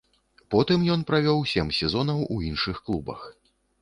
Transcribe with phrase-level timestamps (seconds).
[0.53, 3.21] Потым ён правёў сем сезонаў у іншых клубах.